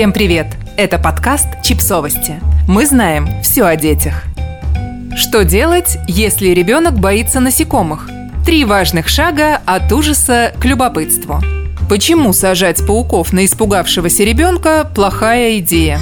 [0.00, 0.46] Всем привет!
[0.78, 2.40] Это подкаст «Чипсовости».
[2.66, 4.24] Мы знаем все о детях.
[5.14, 8.08] Что делать, если ребенок боится насекомых?
[8.46, 11.42] Три важных шага от ужаса к любопытству.
[11.86, 16.00] Почему сажать пауков на испугавшегося ребенка– плохая идея?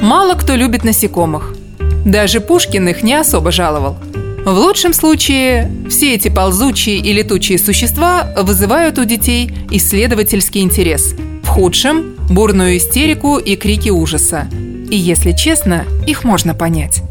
[0.00, 1.56] Мало кто любит насекомых.
[2.04, 3.96] Даже Пушкин их не особо жаловал.
[4.44, 11.16] В лучшем случае все эти ползучие и летучие существа вызывают у детей исследовательский интерес.
[11.42, 14.46] В худшем– бурную истерику и крики ужаса.
[14.90, 17.02] И если честно, их можно понять.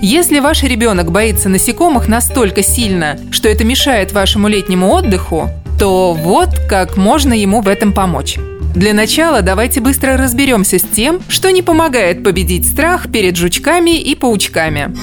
[0.00, 6.50] Если ваш ребенок боится насекомых настолько сильно, что это мешает вашему летнему отдыху, то вот
[6.68, 8.36] как можно ему в этом помочь.
[8.74, 14.14] Для начала давайте быстро разберемся с тем, что не помогает победить страх перед жучками и
[14.14, 14.94] паучками.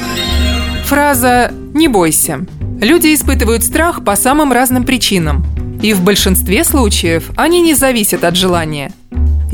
[0.85, 2.45] Фраза «не бойся».
[2.79, 5.45] Люди испытывают страх по самым разным причинам.
[5.81, 8.91] И в большинстве случаев они не зависят от желания.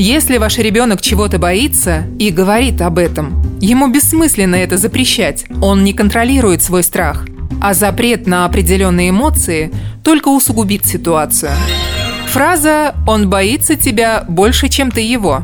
[0.03, 5.93] Если ваш ребенок чего-то боится и говорит об этом, ему бессмысленно это запрещать, он не
[5.93, 7.27] контролирует свой страх.
[7.61, 9.71] А запрет на определенные эмоции
[10.03, 11.51] только усугубит ситуацию.
[12.29, 15.43] Фраза «он боится тебя больше, чем ты его».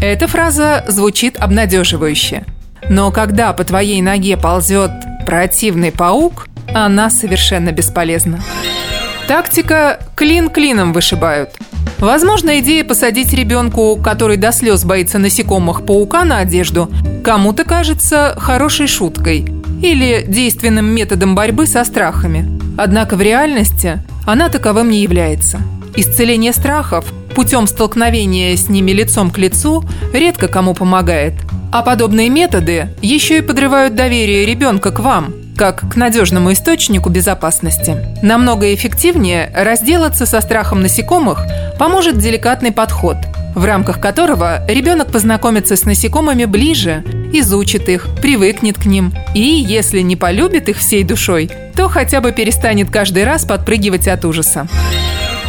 [0.00, 2.46] Эта фраза звучит обнадеживающе.
[2.88, 4.92] Но когда по твоей ноге ползет
[5.26, 8.40] противный паук, она совершенно бесполезна.
[9.28, 11.50] Тактика «клин клином вышибают».
[12.00, 16.90] Возможно, идея посадить ребенку, который до слез боится насекомых, паука на одежду,
[17.22, 19.46] кому-то кажется хорошей шуткой
[19.82, 22.58] или действенным методом борьбы со страхами.
[22.76, 25.60] Однако в реальности она таковым не является–
[25.96, 31.34] Исцеление страхов путем столкновения с ними лицом к лицу редко кому помогает.
[31.72, 37.96] А подобные методы еще и подрывают доверие ребенка к вам, как к надежному источнику безопасности.
[38.22, 41.44] Намного эффективнее разделаться со страхом насекомых
[41.80, 43.16] поможет деликатный подход,
[43.54, 50.00] в рамках которого ребенок познакомится с насекомыми ближе, изучит их, привыкнет к ним и, если
[50.00, 54.68] не полюбит их всей душой, то хотя бы перестанет каждый раз подпрыгивать от ужаса.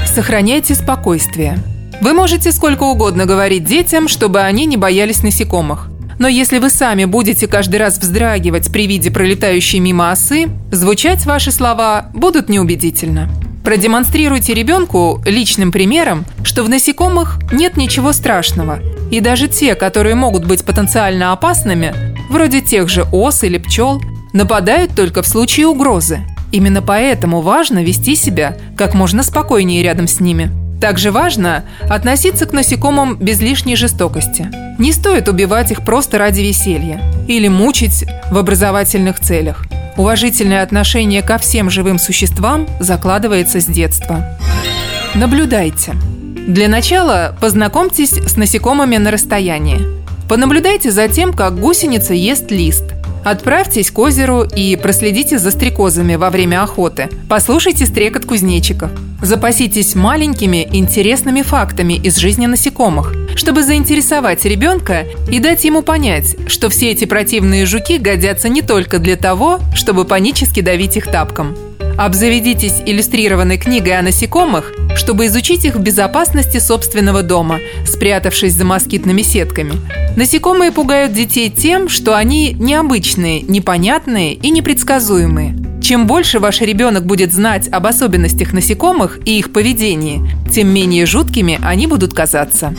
[0.07, 1.57] Сохраняйте спокойствие.
[1.99, 5.89] Вы можете сколько угодно говорить детям, чтобы они не боялись насекомых.
[6.17, 11.51] Но если вы сами будете каждый раз вздрагивать при виде пролетающей мимо осы, звучать ваши
[11.51, 13.27] слова будут неубедительно.
[13.63, 18.79] Продемонстрируйте ребенку личным примером, что в насекомых нет ничего страшного,
[19.11, 21.93] и даже те, которые могут быть потенциально опасными,
[22.29, 24.01] вроде тех же ос или пчел,
[24.33, 26.21] нападают только в случае угрозы.
[26.51, 30.51] Именно поэтому важно вести себя как можно спокойнее рядом с ними.
[30.81, 34.49] Также важно относиться к насекомым без лишней жестокости.
[34.79, 39.65] Не стоит убивать их просто ради веселья или мучить в образовательных целях.
[39.97, 44.37] Уважительное отношение ко всем живым существам закладывается с детства.
[45.15, 45.93] Наблюдайте.
[46.47, 49.81] Для начала познакомьтесь с насекомыми на расстоянии.
[50.29, 52.83] Понаблюдайте за тем, как гусеница ест лист–
[53.23, 57.09] Отправьтесь к озеру и проследите за стрекозами во время охоты.
[57.29, 58.91] Послушайте стрекот кузнечиков.
[59.21, 66.69] Запаситесь маленькими интересными фактами из жизни насекомых, чтобы заинтересовать ребенка и дать ему понять, что
[66.69, 71.55] все эти противные жуки годятся не только для того, чтобы панически давить их тапком.
[71.97, 79.23] Обзаведитесь иллюстрированной книгой о насекомых, чтобы изучить их в безопасности собственного дома, спрятавшись за москитными
[79.23, 79.73] сетками.
[80.15, 85.55] Насекомые пугают детей тем, что они необычные, непонятные и непредсказуемые.
[85.81, 91.59] Чем больше ваш ребенок будет знать об особенностях насекомых и их поведении, тем менее жуткими
[91.63, 92.75] они будут казаться.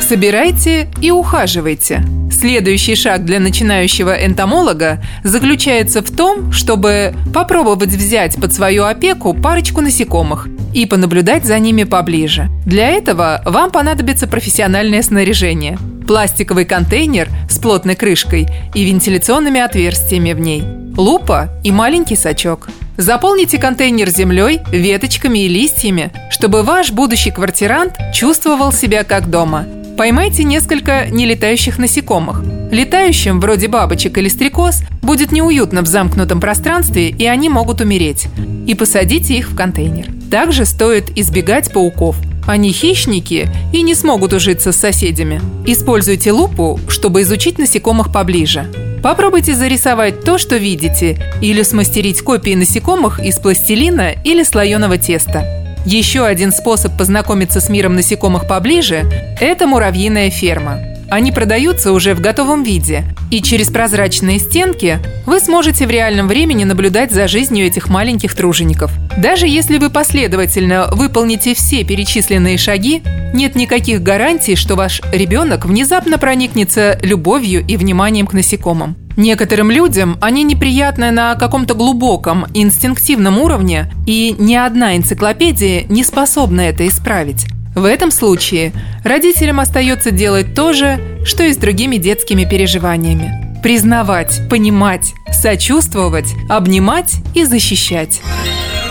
[0.00, 2.04] Собирайте и ухаживайте.
[2.30, 9.80] Следующий шаг для начинающего энтомолога заключается в том, чтобы попробовать взять под свою опеку парочку
[9.80, 12.48] насекомых и понаблюдать за ними поближе.
[12.66, 15.78] Для этого вам понадобится профессиональное снаряжение.
[16.06, 20.64] Пластиковый контейнер с плотной крышкой и вентиляционными отверстиями в ней.
[20.96, 22.68] Лупа и маленький сачок.
[22.96, 29.66] Заполните контейнер землей, веточками и листьями, чтобы ваш будущий квартирант чувствовал себя как дома–
[29.96, 32.42] Поймайте несколько нелетающих насекомых.
[32.72, 38.26] Летающим, вроде бабочек или стрекоз, будет неуютно в замкнутом пространстве, и они могут умереть.
[38.66, 40.06] И посадите их в контейнер.
[40.32, 42.16] Также стоит избегать пауков.
[42.44, 45.40] Они хищники и не смогут ужиться с соседями.
[45.64, 48.66] Используйте лупу, чтобы изучить насекомых поближе.
[49.00, 55.63] Попробуйте зарисовать то, что видите, или смастерить копии насекомых из пластилина или слоеного теста.
[55.84, 59.04] Еще один способ познакомиться с миром насекомых поближе–
[59.40, 60.80] это муравьиная ферма.
[61.10, 66.64] Они продаются уже в готовом виде, и через прозрачные стенки вы сможете в реальном времени
[66.64, 68.90] наблюдать за жизнью этих маленьких тружеников.
[69.18, 73.02] Даже если вы последовательно выполните все перечисленные шаги,
[73.34, 78.96] нет никаких гарантий, что ваш ребенок внезапно проникнется любовью и вниманием к насекомым.
[79.16, 86.62] Некоторым людям они неприятны на каком-то глубоком, инстинктивном уровне, и ни одна энциклопедия не способна
[86.62, 87.46] это исправить.
[87.74, 88.72] В этом случае
[89.04, 93.60] родителям остается делать то же, что и с другими детскими переживаниями.
[93.62, 98.20] Признавать, понимать, сочувствовать, обнимать и защищать.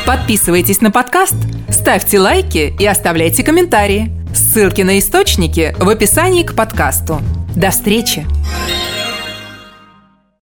[0.06, 1.36] Подписывайтесь на подкаст,
[1.70, 4.12] ставьте лайки и оставляйте комментарии.
[4.34, 7.22] Ссылки на источники в описании к подкасту.
[7.56, 8.26] До встречи!